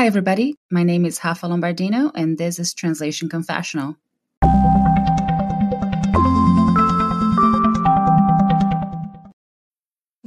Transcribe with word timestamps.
Hi, 0.00 0.06
everybody. 0.06 0.54
My 0.70 0.82
name 0.82 1.04
is 1.04 1.20
Rafa 1.22 1.46
Lombardino, 1.46 2.10
and 2.14 2.38
this 2.38 2.58
is 2.58 2.72
Translation 2.72 3.28
Confessional. 3.28 3.96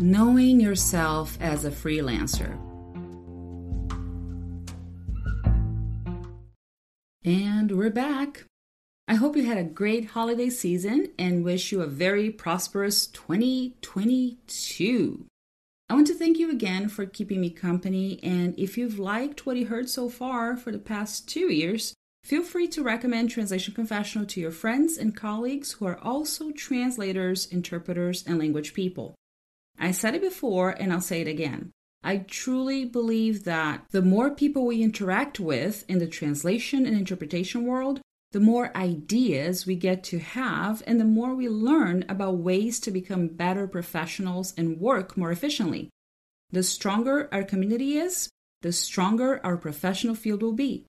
Knowing 0.00 0.58
yourself 0.58 1.38
as 1.40 1.64
a 1.64 1.70
freelancer. 1.70 2.58
And 7.24 7.70
we're 7.70 7.90
back. 7.90 8.46
I 9.06 9.14
hope 9.14 9.36
you 9.36 9.44
had 9.44 9.56
a 9.56 9.62
great 9.62 10.06
holiday 10.06 10.50
season 10.50 11.12
and 11.16 11.44
wish 11.44 11.70
you 11.70 11.80
a 11.80 11.86
very 11.86 12.28
prosperous 12.30 13.06
2022. 13.06 15.26
I 15.88 15.94
want 15.94 16.08
to 16.08 16.14
thank 16.14 16.40
you 16.40 16.50
again 16.50 16.88
for 16.88 17.06
keeping 17.06 17.40
me 17.40 17.50
company. 17.50 18.18
And 18.20 18.58
if 18.58 18.76
you've 18.76 18.98
liked 18.98 19.46
what 19.46 19.56
you 19.56 19.66
heard 19.66 19.88
so 19.88 20.08
far 20.08 20.56
for 20.56 20.72
the 20.72 20.78
past 20.78 21.28
two 21.28 21.52
years, 21.52 21.94
feel 22.24 22.42
free 22.42 22.66
to 22.66 22.82
recommend 22.82 23.30
Translation 23.30 23.72
Confessional 23.72 24.26
to 24.26 24.40
your 24.40 24.50
friends 24.50 24.98
and 24.98 25.14
colleagues 25.14 25.70
who 25.70 25.86
are 25.86 25.98
also 25.98 26.50
translators, 26.50 27.46
interpreters, 27.46 28.24
and 28.26 28.40
language 28.40 28.74
people. 28.74 29.14
I 29.78 29.90
said 29.90 30.14
it 30.14 30.22
before 30.22 30.70
and 30.70 30.92
I'll 30.92 31.00
say 31.00 31.20
it 31.20 31.28
again. 31.28 31.72
I 32.02 32.18
truly 32.18 32.84
believe 32.84 33.44
that 33.44 33.86
the 33.90 34.02
more 34.02 34.30
people 34.30 34.66
we 34.66 34.82
interact 34.82 35.40
with 35.40 35.84
in 35.88 35.98
the 35.98 36.06
translation 36.06 36.84
and 36.86 36.96
interpretation 36.96 37.64
world, 37.64 38.00
the 38.32 38.40
more 38.40 38.76
ideas 38.76 39.64
we 39.64 39.76
get 39.76 40.02
to 40.04 40.18
have, 40.18 40.82
and 40.86 41.00
the 41.00 41.04
more 41.04 41.34
we 41.34 41.48
learn 41.48 42.04
about 42.08 42.38
ways 42.38 42.80
to 42.80 42.90
become 42.90 43.28
better 43.28 43.68
professionals 43.68 44.52
and 44.56 44.80
work 44.80 45.16
more 45.16 45.30
efficiently. 45.30 45.88
The 46.50 46.62
stronger 46.64 47.28
our 47.32 47.44
community 47.44 47.96
is, 47.96 48.28
the 48.60 48.72
stronger 48.72 49.40
our 49.44 49.56
professional 49.56 50.14
field 50.14 50.42
will 50.42 50.52
be. 50.52 50.84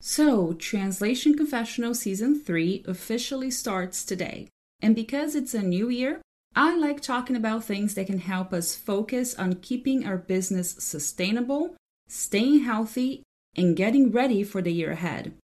So, 0.00 0.54
Translation 0.54 1.36
Confessional 1.36 1.94
Season 1.94 2.40
3 2.40 2.84
officially 2.88 3.50
starts 3.50 4.04
today. 4.04 4.48
And 4.82 4.96
because 4.96 5.36
it's 5.36 5.54
a 5.54 5.62
new 5.62 5.88
year, 5.88 6.20
I 6.54 6.76
like 6.76 7.00
talking 7.00 7.36
about 7.36 7.64
things 7.64 7.94
that 7.94 8.08
can 8.08 8.18
help 8.18 8.52
us 8.52 8.76
focus 8.76 9.34
on 9.36 9.60
keeping 9.60 10.04
our 10.04 10.18
business 10.18 10.72
sustainable, 10.72 11.76
staying 12.08 12.64
healthy, 12.64 13.22
and 13.56 13.76
getting 13.76 14.10
ready 14.10 14.42
for 14.42 14.60
the 14.60 14.72
year 14.72 14.90
ahead. 14.90 15.34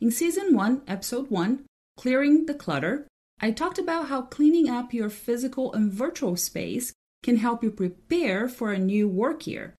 In 0.00 0.10
Season 0.10 0.54
1, 0.54 0.82
Episode 0.88 1.30
1, 1.30 1.64
Clearing 1.96 2.46
the 2.46 2.54
Clutter, 2.54 3.06
I 3.40 3.52
talked 3.52 3.78
about 3.78 4.08
how 4.08 4.22
cleaning 4.22 4.68
up 4.68 4.92
your 4.92 5.08
physical 5.08 5.72
and 5.72 5.92
virtual 5.92 6.36
space 6.36 6.92
can 7.22 7.36
help 7.36 7.62
you 7.62 7.70
prepare 7.70 8.48
for 8.48 8.72
a 8.72 8.78
new 8.78 9.08
work 9.08 9.46
year. 9.46 9.74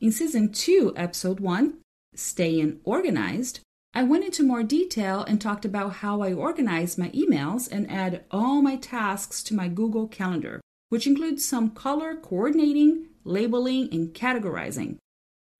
In 0.00 0.12
Season 0.12 0.52
2, 0.52 0.94
Episode 0.96 1.40
1, 1.40 1.78
Staying 2.14 2.80
Organized, 2.84 3.60
I 3.96 4.02
went 4.02 4.26
into 4.26 4.42
more 4.42 4.62
detail 4.62 5.22
and 5.22 5.40
talked 5.40 5.64
about 5.64 5.94
how 5.94 6.20
I 6.20 6.34
organize 6.34 6.98
my 6.98 7.08
emails 7.12 7.66
and 7.72 7.90
add 7.90 8.24
all 8.30 8.60
my 8.60 8.76
tasks 8.76 9.42
to 9.44 9.54
my 9.54 9.68
Google 9.68 10.06
Calendar, 10.06 10.60
which 10.90 11.06
includes 11.06 11.46
some 11.46 11.70
color 11.70 12.14
coordinating, 12.14 13.06
labeling, 13.24 13.88
and 13.90 14.12
categorizing. 14.12 14.98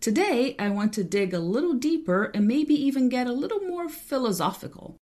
Today, 0.03 0.55
I 0.59 0.69
want 0.69 0.93
to 0.93 1.03
dig 1.03 1.33
a 1.33 1.39
little 1.39 1.73
deeper 1.73 2.25
and 2.35 2.47
maybe 2.47 2.75
even 2.75 3.09
get 3.09 3.27
a 3.27 3.33
little 3.33 3.61
more 3.61 3.89
philosophical. 3.89 4.99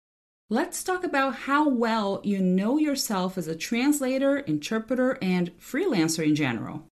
Let's 0.48 0.82
talk 0.82 1.04
about 1.04 1.34
how 1.34 1.68
well 1.68 2.22
you 2.24 2.38
know 2.38 2.78
yourself 2.78 3.36
as 3.36 3.46
a 3.46 3.54
translator, 3.54 4.38
interpreter, 4.38 5.18
and 5.20 5.54
freelancer 5.58 6.26
in 6.26 6.34
general. 6.34 6.86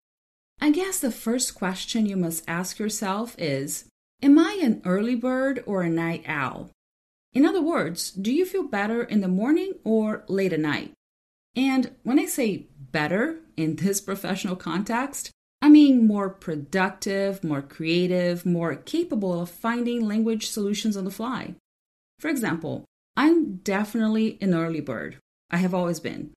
I 0.59 0.71
guess 0.71 0.99
the 0.99 1.11
first 1.11 1.53
question 1.53 2.07
you 2.07 2.17
must 2.17 2.43
ask 2.47 2.79
yourself 2.79 3.35
is 3.37 3.85
Am 4.23 4.39
I 4.39 4.57
an 4.63 4.81
early 4.85 5.15
bird 5.15 5.61
or 5.65 5.81
a 5.81 5.89
night 5.89 6.23
owl? 6.27 6.71
In 7.33 7.45
other 7.45 7.61
words, 7.61 8.09
do 8.09 8.31
you 8.31 8.45
feel 8.45 8.63
better 8.63 9.03
in 9.03 9.19
the 9.19 9.27
morning 9.27 9.73
or 9.83 10.23
late 10.29 10.53
at 10.53 10.61
night? 10.61 10.93
And 11.57 11.91
when 12.03 12.17
I 12.17 12.25
say 12.27 12.67
better 12.79 13.41
in 13.57 13.75
this 13.75 13.99
professional 13.99 14.55
context, 14.55 15.29
I 15.61 15.67
mean 15.67 16.07
more 16.07 16.29
productive, 16.29 17.43
more 17.43 17.61
creative, 17.61 18.45
more 18.45 18.75
capable 18.75 19.41
of 19.41 19.49
finding 19.49 20.07
language 20.07 20.47
solutions 20.47 20.95
on 20.95 21.03
the 21.03 21.11
fly. 21.11 21.55
For 22.19 22.29
example, 22.29 22.85
I'm 23.17 23.57
definitely 23.57 24.37
an 24.39 24.53
early 24.53 24.79
bird. 24.79 25.17
I 25.51 25.57
have 25.57 25.73
always 25.73 25.99
been. 25.99 26.31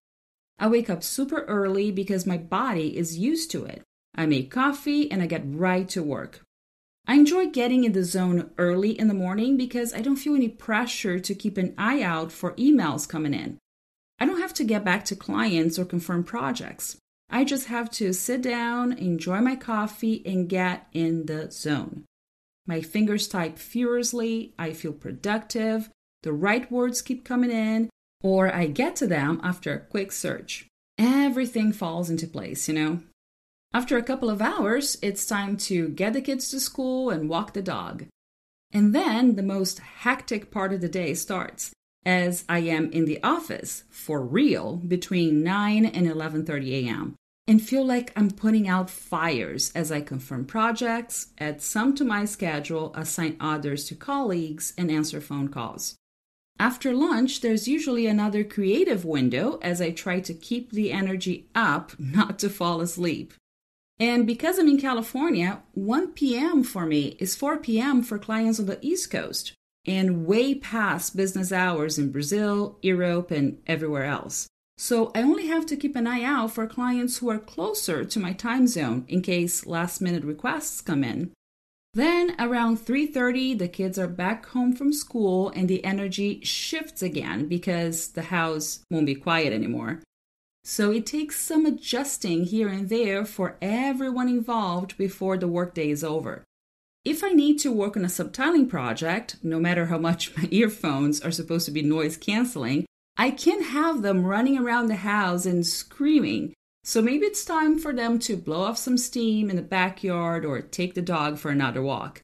I 0.59 0.67
wake 0.67 0.91
up 0.91 1.05
super 1.05 1.43
early 1.43 1.93
because 1.93 2.27
my 2.27 2.37
body 2.37 2.99
is 2.99 3.17
used 3.17 3.53
to 3.53 3.65
it. 3.65 3.85
I 4.13 4.27
make 4.27 4.51
coffee 4.51 5.09
and 5.09 5.23
I 5.23 5.27
get 5.27 5.45
right 5.47 5.89
to 5.91 6.03
work. 6.03 6.41
I 7.07 7.15
enjoy 7.15 7.47
getting 7.51 7.85
in 7.85 7.93
the 7.93 8.03
zone 8.03 8.51
early 8.59 8.99
in 8.99 9.07
the 9.07 9.15
morning 9.15 9.57
because 9.57 9.95
I 9.95 10.01
don't 10.01 10.17
feel 10.17 10.35
any 10.35 10.49
pressure 10.49 11.21
to 11.21 11.35
keep 11.35 11.57
an 11.57 11.75
eye 11.79 12.03
out 12.03 12.33
for 12.33 12.53
emails 12.55 13.09
coming 13.09 13.33
in. 13.33 13.59
I 14.19 14.27
don't 14.27 14.41
have 14.41 14.55
to 14.55 14.65
get 14.65 14.85
back 14.85 15.05
to 15.07 15.17
clients 15.17 15.79
or 15.79 15.85
confirm 15.85 16.25
projects. 16.25 16.97
I 17.31 17.45
just 17.45 17.67
have 17.67 17.91
to 17.93 18.13
sit 18.13 18.43
down, 18.43 18.93
enjoy 18.93 19.41
my 19.41 19.57
coffee, 19.57 20.23
and 20.27 20.49
get 20.49 20.89
in 20.93 21.27
the 21.27 21.51
zone. 21.51 22.05
My 22.67 22.81
fingers 22.81 23.29
type 23.29 23.59
furiously, 23.59 24.55
I 24.59 24.73
feel 24.73 24.93
productive, 24.93 25.91
the 26.23 26.33
right 26.33 26.71
words 26.73 27.03
keep 27.03 27.25
coming 27.25 27.53
in, 27.53 27.89
or 28.23 28.53
I 28.53 28.67
get 28.67 28.97
to 28.97 29.07
them 29.07 29.41
after 29.45 29.73
a 29.73 29.81
quick 29.81 30.11
search. 30.11 30.67
Everything 30.99 31.73
falls 31.73 32.11
into 32.11 32.27
place, 32.27 32.69
you 32.69 32.75
know? 32.75 33.01
After 33.73 33.99
a 33.99 34.03
couple 34.03 34.31
of 34.31 34.41
hours, 34.41 34.97
it's 35.03 35.27
time 35.27 35.57
to 35.59 35.89
get 35.91 36.15
the 36.15 36.23
kids 36.23 36.49
to 36.51 36.61
school 36.61 37.11
and 37.11 37.29
walk 37.29 37.53
the 37.53 37.63
dog. 37.63 38.07
And 38.73 38.95
then 38.95 39.37
the 39.37 39.43
most 39.43 39.81
hectic 39.81 40.51
part 40.51 40.73
of 40.73 40.81
the 40.81 40.89
day 40.89 41.15
starts 41.15 41.73
as 42.05 42.45
I 42.49 42.61
am 42.61 42.91
in 42.93 43.05
the 43.05 43.23
office 43.23 43.85
for 43.91 44.23
real 44.23 44.77
between 44.77 45.43
9 45.43 45.85
and 45.85 46.07
11:30 46.07 46.87
a.m. 46.87 47.17
and 47.47 47.61
feel 47.61 47.85
like 47.85 48.13
I'm 48.17 48.31
putting 48.31 48.67
out 48.69 48.89
fires 48.89 49.73
as 49.75 49.93
I 49.93 50.01
confirm 50.01 50.47
projects, 50.47 51.29
add 51.39 51.61
some 51.61 51.95
to 51.97 52.05
my 52.05 52.25
schedule, 52.25 52.93
assign 52.95 53.37
others 53.41 53.85
to 53.87 53.95
colleagues 53.95 54.73
and 54.79 54.91
answer 54.91 55.21
phone 55.21 55.49
calls. 55.49 55.97
After 56.59 56.95
lunch, 56.95 57.41
there's 57.43 57.69
usually 57.69 58.07
another 58.07 58.43
creative 58.43 59.05
window 59.05 59.59
as 59.61 59.81
I 59.81 59.91
try 59.91 60.21
to 60.21 60.33
keep 60.33 60.71
the 60.71 60.93
energy 60.93 61.49
up, 61.55 61.93
not 61.99 62.39
to 62.39 62.49
fall 62.49 62.81
asleep. 62.81 63.35
And 63.99 64.27
because 64.27 64.59
I'm 64.59 64.69
in 64.69 64.79
California, 64.79 65.63
1 65.73 66.13
p.m. 66.13 66.63
for 66.63 66.85
me 66.85 67.17
is 67.19 67.35
4 67.35 67.59
p.m. 67.59 68.03
for 68.03 68.19
clients 68.19 68.61
on 68.61 68.67
the 68.67 68.79
East 68.85 69.11
Coast, 69.11 69.55
and 69.87 70.27
way 70.27 70.55
past 70.55 71.17
business 71.17 71.51
hours 71.51 71.99
in 71.99 72.13
Brazil, 72.13 72.79
Europe, 72.83 73.31
and 73.31 73.59
everywhere 73.67 74.05
else. 74.05 74.49
So 74.79 75.11
I 75.15 75.23
only 75.23 75.47
have 75.47 75.65
to 75.67 75.77
keep 75.77 75.97
an 75.97 76.07
eye 76.07 76.23
out 76.23 76.51
for 76.53 76.67
clients 76.67 77.19
who 77.19 77.31
are 77.31 77.39
closer 77.39 78.05
to 78.05 78.21
my 78.21 78.35
time 78.35 78.67
zone 78.67 79.07
in 79.09 79.23
case 79.23 79.65
last 79.65 80.03
minute 80.03 80.25
requests 80.25 80.83
come 80.83 81.03
in. 81.03 81.33
Then 81.95 82.37
around 82.39 82.77
3:30 82.77 83.55
the 83.55 83.69
kids 83.69 83.99
are 83.99 84.07
back 84.07 84.45
home 84.47 84.75
from 84.75 84.93
school 84.93 85.49
and 85.57 85.67
the 85.67 85.83
energy 85.83 86.41
shifts 86.45 87.01
again 87.01 87.49
because 87.49 88.09
the 88.09 88.25
house 88.25 88.81
won't 88.91 89.07
be 89.07 89.15
quiet 89.15 89.55
anymore. 89.55 90.03
So 90.69 90.91
it 90.91 91.07
takes 91.07 91.41
some 91.41 91.65
adjusting 91.65 92.43
here 92.43 92.67
and 92.67 92.89
there 92.89 93.25
for 93.25 93.57
everyone 93.63 94.29
involved 94.29 94.99
before 94.99 95.39
the 95.39 95.47
workday 95.47 95.91
is 95.91 96.03
over. 96.03 96.43
If 97.05 97.23
I 97.23 97.29
need 97.29 97.61
to 97.61 97.71
work 97.71 97.97
on 97.97 98.05
a 98.05 98.09
subtitling 98.09 98.69
project, 98.69 99.37
no 99.45 99.61
matter 99.61 99.87
how 99.87 99.99
much 99.99 100.37
my 100.37 100.49
earphones 100.51 101.21
are 101.21 101.31
supposed 101.31 101.67
to 101.67 101.71
be 101.71 101.83
noise 101.83 102.17
canceling, 102.17 102.85
I 103.17 103.31
can't 103.31 103.67
have 103.67 104.03
them 104.03 104.27
running 104.27 104.59
around 104.59 104.89
the 104.89 104.97
house 104.97 105.47
and 105.47 105.65
screaming. 105.65 106.53
So 106.83 107.01
maybe 107.01 107.27
it's 107.27 107.45
time 107.45 107.79
for 107.79 107.93
them 107.93 108.19
to 108.19 108.37
blow 108.37 108.63
off 108.63 108.77
some 108.77 108.99
steam 108.99 109.49
in 109.49 109.55
the 109.55 109.63
backyard 109.63 110.45
or 110.45 110.61
take 110.61 110.95
the 110.95 111.01
dog 111.01 111.39
for 111.39 111.53
another 111.53 111.81
walk. 111.81 112.23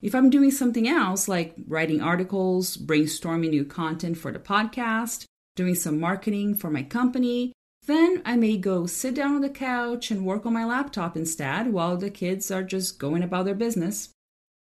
If 0.00 0.14
I'm 0.14 0.30
doing 0.30 0.50
something 0.50 0.88
else, 0.88 1.28
like 1.28 1.54
writing 1.68 2.00
articles, 2.00 2.78
brainstorming 2.78 3.50
new 3.50 3.66
content 3.66 4.16
for 4.16 4.32
the 4.32 4.38
podcast, 4.38 5.26
doing 5.54 5.74
some 5.74 6.00
marketing 6.00 6.54
for 6.54 6.70
my 6.70 6.82
company, 6.82 7.52
Then 7.86 8.22
I 8.24 8.36
may 8.36 8.56
go 8.56 8.86
sit 8.86 9.14
down 9.14 9.34
on 9.34 9.40
the 9.42 9.50
couch 9.50 10.10
and 10.10 10.24
work 10.24 10.46
on 10.46 10.52
my 10.52 10.64
laptop 10.64 11.16
instead 11.16 11.72
while 11.72 11.96
the 11.96 12.10
kids 12.10 12.50
are 12.50 12.62
just 12.62 12.98
going 12.98 13.22
about 13.22 13.44
their 13.44 13.54
business. 13.54 14.10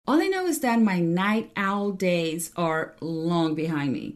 All 0.05 0.21
I 0.21 0.27
know 0.27 0.45
is 0.45 0.59
that 0.59 0.81
my 0.81 0.99
night 0.99 1.51
owl 1.55 1.91
days 1.91 2.51
are 2.55 2.95
long 3.01 3.55
behind 3.55 3.91
me. 3.91 4.15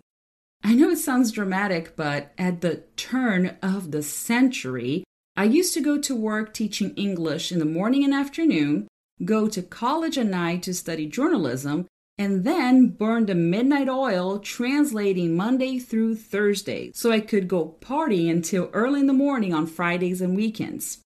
I 0.63 0.75
know 0.75 0.89
it 0.89 0.99
sounds 0.99 1.31
dramatic, 1.31 1.95
but 1.95 2.31
at 2.37 2.61
the 2.61 2.83
turn 2.95 3.57
of 3.63 3.91
the 3.91 4.03
century, 4.03 5.03
I 5.35 5.45
used 5.45 5.73
to 5.73 5.81
go 5.81 5.97
to 5.99 6.15
work 6.15 6.53
teaching 6.53 6.93
English 6.95 7.51
in 7.51 7.57
the 7.59 7.65
morning 7.65 8.03
and 8.03 8.13
afternoon, 8.13 8.87
go 9.25 9.47
to 9.47 9.63
college 9.63 10.17
at 10.17 10.27
night 10.27 10.61
to 10.63 10.73
study 10.73 11.07
journalism, 11.07 11.87
and 12.21 12.43
then 12.43 12.85
burn 12.85 13.25
the 13.25 13.33
midnight 13.33 13.89
oil 13.89 14.37
translating 14.37 15.35
Monday 15.35 15.79
through 15.79 16.13
Thursday 16.13 16.91
so 16.93 17.11
I 17.11 17.19
could 17.19 17.47
go 17.47 17.65
party 17.65 18.29
until 18.29 18.69
early 18.73 18.99
in 18.99 19.07
the 19.07 19.21
morning 19.27 19.55
on 19.55 19.65
Fridays 19.65 20.21
and 20.21 20.35
weekends. 20.35 20.99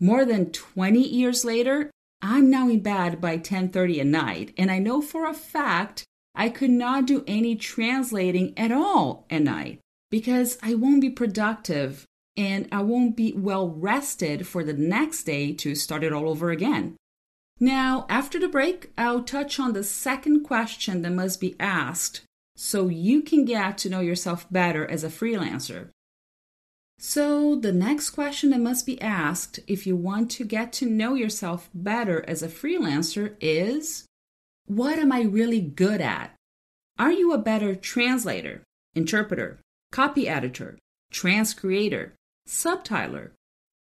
More 0.00 0.24
than 0.24 0.52
20 0.52 0.98
years 0.98 1.44
later, 1.44 1.90
I'm 2.22 2.48
now 2.48 2.70
in 2.70 2.80
bed 2.80 3.20
by 3.20 3.36
10:30 3.36 4.00
at 4.00 4.06
night, 4.06 4.54
and 4.56 4.70
I 4.70 4.78
know 4.78 5.02
for 5.02 5.26
a 5.26 5.34
fact 5.34 6.06
I 6.34 6.48
could 6.48 6.70
not 6.70 7.06
do 7.06 7.22
any 7.26 7.54
translating 7.54 8.54
at 8.56 8.72
all 8.72 9.26
at 9.28 9.42
night 9.42 9.80
because 10.10 10.56
I 10.62 10.74
won't 10.74 11.02
be 11.02 11.10
productive 11.10 12.06
and 12.34 12.66
I 12.72 12.80
won't 12.80 13.14
be 13.14 13.34
well 13.34 13.68
rested 13.68 14.46
for 14.46 14.64
the 14.64 14.78
next 14.96 15.24
day 15.24 15.52
to 15.52 15.74
start 15.74 16.02
it 16.02 16.14
all 16.14 16.30
over 16.30 16.50
again. 16.50 16.96
Now, 17.58 18.04
after 18.10 18.38
the 18.38 18.48
break, 18.48 18.92
I'll 18.98 19.22
touch 19.22 19.58
on 19.58 19.72
the 19.72 19.82
second 19.82 20.44
question 20.44 21.00
that 21.02 21.12
must 21.12 21.40
be 21.40 21.56
asked 21.58 22.20
so 22.54 22.88
you 22.88 23.22
can 23.22 23.46
get 23.46 23.78
to 23.78 23.88
know 23.88 24.00
yourself 24.00 24.46
better 24.50 24.86
as 24.86 25.02
a 25.02 25.08
freelancer. 25.08 25.88
So, 26.98 27.56
the 27.56 27.72
next 27.72 28.10
question 28.10 28.50
that 28.50 28.60
must 28.60 28.84
be 28.84 29.00
asked 29.00 29.60
if 29.66 29.86
you 29.86 29.96
want 29.96 30.30
to 30.32 30.44
get 30.44 30.72
to 30.74 30.86
know 30.86 31.14
yourself 31.14 31.70
better 31.74 32.24
as 32.28 32.42
a 32.42 32.48
freelancer 32.48 33.36
is 33.40 34.06
What 34.66 34.98
am 34.98 35.12
I 35.12 35.22
really 35.22 35.60
good 35.60 36.00
at? 36.00 36.34
Are 36.98 37.12
you 37.12 37.32
a 37.32 37.38
better 37.38 37.74
translator, 37.74 38.62
interpreter, 38.94 39.60
copy 39.92 40.28
editor, 40.28 40.78
transcreator, 41.12 42.12
subtitler? 42.46 43.30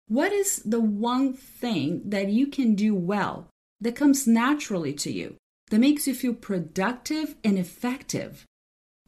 What 0.08 0.32
is 0.32 0.62
the 0.64 0.80
one 0.80 1.34
thing 1.34 2.02
that 2.06 2.28
you 2.28 2.46
can 2.46 2.74
do 2.74 2.94
well 2.94 3.48
that 3.80 3.96
comes 3.96 4.26
naturally 4.26 4.92
to 4.92 5.12
you, 5.12 5.36
that 5.70 5.78
makes 5.78 6.06
you 6.06 6.14
feel 6.14 6.34
productive 6.34 7.36
and 7.44 7.58
effective. 7.58 8.44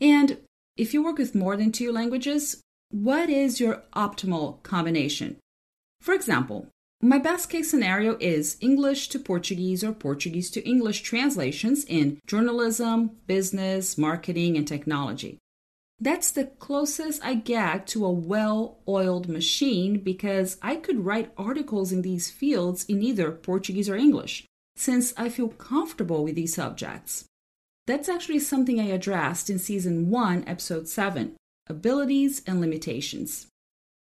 And 0.01 0.39
if 0.77 0.95
you 0.95 1.03
work 1.03 1.19
with 1.19 1.35
more 1.35 1.57
than 1.57 1.73
two 1.73 1.93
languages, 1.93 2.63
what 2.91 3.29
is 3.29 3.61
your 3.61 3.83
optimal 3.95 4.63
combination? 4.63 5.37
For 6.01 6.15
example, 6.15 6.69
my 7.03 7.19
best 7.19 7.49
case 7.49 7.71
scenario 7.71 8.17
is 8.21 8.57
English 8.61 9.09
to 9.09 9.19
Portuguese 9.19 9.83
or 9.83 9.93
Portuguese 9.93 10.51
to 10.51 10.69
English 10.69 11.03
translations 11.03 11.85
in 11.85 12.21
journalism, 12.27 13.13
business, 13.27 13.97
marketing, 13.97 14.57
and 14.57 14.69
technology. 14.69 15.39
That's 15.99 16.31
the 16.31 16.45
closest 16.45 17.25
I 17.25 17.35
get 17.35 17.87
to 17.89 18.05
a 18.05 18.11
well 18.11 18.79
oiled 18.89 19.29
machine 19.29 20.01
because 20.01 20.57
I 20.63 20.77
could 20.77 21.05
write 21.05 21.33
articles 21.37 21.93
in 21.93 22.03
these 22.03 22.31
fields 22.31 22.85
in 22.85 23.03
either 23.03 23.31
Portuguese 23.31 23.89
or 23.89 23.97
English 23.97 24.47
since 24.81 25.13
I 25.15 25.29
feel 25.29 25.49
comfortable 25.49 26.25
with 26.25 26.37
these 26.37 26.55
subjects. 26.55 27.27
That's 27.87 28.09
actually 28.09 28.39
something 28.39 28.81
I 28.81 28.85
addressed 28.85 29.51
in 29.51 29.59
season 29.59 30.09
1, 30.09 30.45
episode 30.47 30.89
7 30.89 31.37
Abilities 31.69 32.41
and 32.47 32.63
Limitations. 32.63 33.47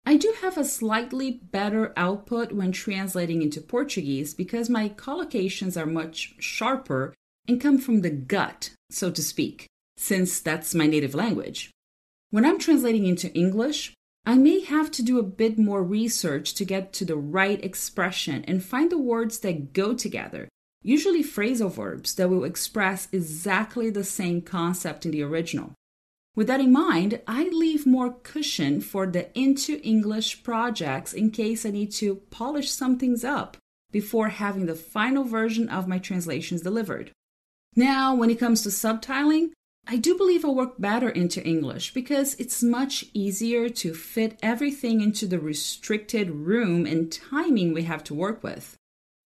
I 0.06 0.18
do 0.18 0.36
have 0.42 0.58
a 0.58 0.66
slightly 0.66 1.32
better 1.32 1.94
output 1.96 2.52
when 2.52 2.74
translating 2.74 3.42
into 3.42 3.62
Portuguese 3.62 4.34
because 4.34 4.70
my 4.70 4.90
collocations 4.90 5.82
are 5.82 5.86
much 5.86 6.36
sharper 6.40 7.14
and 7.48 7.62
come 7.62 7.78
from 7.78 8.02
the 8.02 8.10
gut, 8.10 8.72
so 8.90 9.10
to 9.12 9.24
speak, 9.24 9.68
since 9.96 10.42
that's 10.42 10.76
my 10.76 10.88
native 10.88 11.16
language. 11.16 11.72
When 12.32 12.46
I'm 12.46 12.60
translating 12.60 13.06
into 13.06 13.34
English, 13.34 13.94
I 14.26 14.36
may 14.36 14.60
have 14.66 14.92
to 14.92 15.02
do 15.02 15.20
a 15.20 15.24
bit 15.24 15.58
more 15.58 15.82
research 15.82 16.54
to 16.56 16.66
get 16.66 16.92
to 16.94 17.06
the 17.06 17.16
right 17.16 17.64
expression 17.64 18.44
and 18.46 18.62
find 18.62 18.92
the 18.92 18.98
words 18.98 19.40
that 19.40 19.72
go 19.72 19.94
together 19.94 20.50
usually 20.86 21.24
phrasal 21.24 21.72
verbs 21.72 22.14
that 22.14 22.30
will 22.30 22.44
express 22.44 23.08
exactly 23.12 23.90
the 23.90 24.04
same 24.04 24.40
concept 24.40 25.04
in 25.04 25.12
the 25.12 25.24
original. 25.24 25.74
With 26.36 26.48
that 26.48 26.60
in 26.60 26.72
mind, 26.72 27.22
I 27.28 27.46
leave 27.46 27.88
more 27.88 28.14
cushion 28.14 28.82
for 28.82 29.08
the 29.08 29.36
into 29.38 29.82
English 29.82 30.44
projects 30.44 31.12
in 31.12 31.32
case 31.32 31.66
I 31.66 31.72
need 31.72 31.92
to 31.94 32.18
polish 32.30 32.70
some 32.70 33.00
things 33.00 33.24
up 33.24 33.58
before 33.92 34.30
having 34.30 34.68
the 34.68 34.76
final 34.76 35.24
version 35.24 35.70
of 35.70 35.88
my 35.88 35.98
translations 35.98 36.62
delivered. 36.62 37.12
Now, 37.76 38.14
when 38.14 38.30
it 38.30 38.40
comes 38.40 38.62
to 38.64 38.70
subtitling, 38.70 39.52
I 39.88 39.98
do 39.98 40.16
believe 40.16 40.46
I 40.46 40.50
work 40.50 40.80
better 40.80 41.10
into 41.10 41.44
English 41.44 41.94
because 41.94 42.36
it's 42.36 42.62
much 42.62 43.06
easier 43.14 43.70
to 43.70 43.94
fit 43.94 44.38
everything 44.44 45.02
into 45.02 45.26
the 45.26 45.40
restricted 45.40 46.30
room 46.30 46.86
and 46.86 47.12
timing 47.12 47.74
we 47.74 47.84
have 47.84 48.04
to 48.06 48.14
work 48.14 48.44
with. 48.44 48.78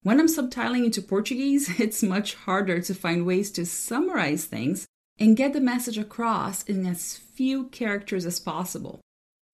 When 0.03 0.19
I'm 0.19 0.27
subtitling 0.27 0.85
into 0.85 1.01
Portuguese, 1.01 1.79
it's 1.79 2.01
much 2.01 2.33
harder 2.33 2.81
to 2.81 2.93
find 2.95 3.25
ways 3.25 3.51
to 3.51 3.65
summarize 3.65 4.45
things 4.45 4.87
and 5.19 5.37
get 5.37 5.53
the 5.53 5.61
message 5.61 5.97
across 5.97 6.63
in 6.63 6.85
as 6.87 7.17
few 7.17 7.65
characters 7.65 8.25
as 8.25 8.39
possible. 8.39 9.01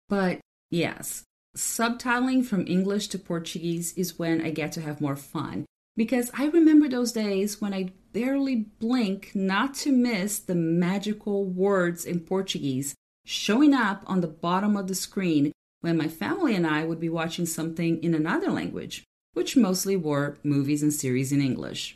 But 0.07 0.39
yes, 0.71 1.23
subtitling 1.57 2.45
from 2.45 2.65
English 2.65 3.09
to 3.09 3.19
Portuguese 3.19 3.93
is 3.93 4.17
when 4.17 4.41
I 4.41 4.51
get 4.51 4.71
to 4.73 4.81
have 4.81 5.01
more 5.01 5.17
fun 5.17 5.65
because 5.97 6.31
I 6.33 6.45
remember 6.45 6.87
those 6.87 7.11
days 7.11 7.59
when 7.59 7.73
I 7.73 7.91
barely 8.13 8.55
blink 8.55 9.31
not 9.33 9.73
to 9.75 9.91
miss 9.91 10.39
the 10.39 10.55
magical 10.55 11.43
words 11.43 12.05
in 12.05 12.21
Portuguese 12.21 12.95
showing 13.25 13.73
up 13.73 14.03
on 14.05 14.21
the 14.21 14.27
bottom 14.27 14.77
of 14.77 14.87
the 14.87 14.95
screen 14.95 15.51
when 15.81 15.97
my 15.97 16.07
family 16.07 16.55
and 16.55 16.65
I 16.65 16.85
would 16.85 16.99
be 17.01 17.09
watching 17.09 17.45
something 17.45 18.01
in 18.01 18.13
another 18.13 18.49
language 18.49 19.03
which 19.37 19.55
mostly 19.55 19.95
were 19.95 20.35
movies 20.43 20.81
and 20.81 20.91
series 20.91 21.31
in 21.31 21.39
English. 21.39 21.95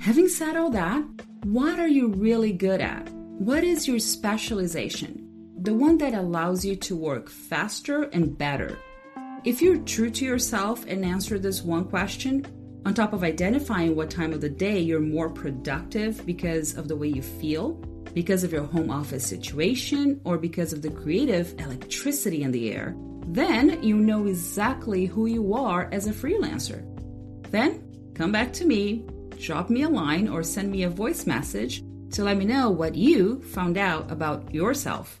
Having 0.00 0.28
said 0.28 0.56
all 0.56 0.70
that, 0.70 1.04
what 1.44 1.78
are 1.78 1.88
you 1.88 2.08
really 2.08 2.54
good 2.54 2.80
at? 2.80 3.06
What 3.10 3.64
is 3.64 3.86
your 3.86 3.98
specialization? 3.98 5.28
The 5.60 5.74
one 5.74 5.98
that 5.98 6.14
allows 6.14 6.64
you 6.64 6.74
to 6.74 6.96
work 6.96 7.28
faster 7.28 8.04
and 8.14 8.38
better. 8.38 8.78
If 9.44 9.60
you're 9.60 9.82
true 9.82 10.08
to 10.12 10.24
yourself 10.24 10.86
and 10.88 11.04
answer 11.04 11.38
this 11.38 11.60
one 11.60 11.84
question, 11.84 12.46
on 12.86 12.94
top 12.94 13.12
of 13.12 13.22
identifying 13.22 13.94
what 13.94 14.08
time 14.08 14.32
of 14.32 14.40
the 14.40 14.48
day 14.48 14.80
you're 14.80 15.00
more 15.00 15.28
productive 15.28 16.24
because 16.24 16.78
of 16.78 16.88
the 16.88 16.96
way 16.96 17.08
you 17.08 17.20
feel, 17.20 17.78
because 18.16 18.42
of 18.44 18.50
your 18.50 18.64
home 18.64 18.90
office 18.90 19.26
situation, 19.26 20.18
or 20.24 20.38
because 20.38 20.72
of 20.72 20.80
the 20.80 20.88
creative 20.88 21.54
electricity 21.60 22.42
in 22.42 22.50
the 22.50 22.72
air, 22.72 22.94
then 23.26 23.82
you 23.82 23.94
know 23.94 24.26
exactly 24.26 25.04
who 25.04 25.26
you 25.26 25.52
are 25.52 25.90
as 25.92 26.06
a 26.06 26.14
freelancer. 26.14 26.80
Then 27.50 27.84
come 28.14 28.32
back 28.32 28.54
to 28.54 28.64
me, 28.64 29.04
drop 29.38 29.68
me 29.68 29.82
a 29.82 29.90
line, 29.90 30.30
or 30.30 30.42
send 30.42 30.70
me 30.70 30.84
a 30.84 30.88
voice 30.88 31.26
message 31.26 31.82
to 32.12 32.24
let 32.24 32.38
me 32.38 32.46
know 32.46 32.70
what 32.70 32.94
you 32.94 33.42
found 33.42 33.76
out 33.76 34.10
about 34.10 34.54
yourself. 34.54 35.20